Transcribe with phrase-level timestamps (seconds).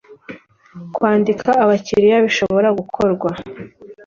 [0.95, 3.29] Kwandika abakiriya bishobora gukorwa